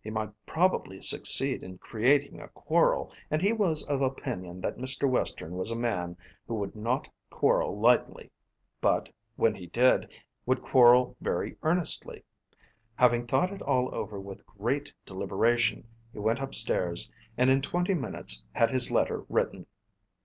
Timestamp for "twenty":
17.60-17.94